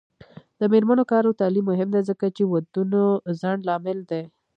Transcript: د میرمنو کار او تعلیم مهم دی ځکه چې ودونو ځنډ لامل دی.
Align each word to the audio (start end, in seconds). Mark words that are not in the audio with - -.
د 0.59 0.61
میرمنو 0.71 1.03
کار 1.11 1.23
او 1.27 1.33
تعلیم 1.41 1.65
مهم 1.71 1.89
دی 1.93 2.01
ځکه 2.09 2.25
چې 2.35 2.43
ودونو 2.51 3.03
ځنډ 3.39 3.59
لامل 3.67 3.99
دی. 4.11 4.23